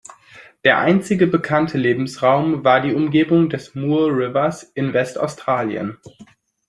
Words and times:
Der 0.63 0.79
einzige 0.79 1.27
bekannte 1.27 1.77
Lebensraum 1.77 2.63
war 2.63 2.81
die 2.81 2.95
Umgebung 2.95 3.51
des 3.51 3.75
Moore 3.75 4.09
Rivers 4.11 4.63
in 4.73 4.93
West-Australien. 4.93 5.99